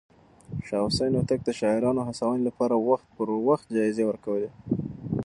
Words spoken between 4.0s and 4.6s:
ورکولې.